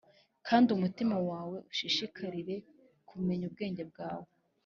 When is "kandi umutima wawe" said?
0.47-1.57